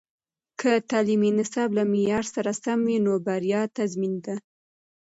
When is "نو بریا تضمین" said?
3.05-4.13